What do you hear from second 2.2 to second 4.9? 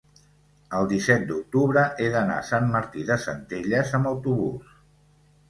a Sant Martí de Centelles amb autobús.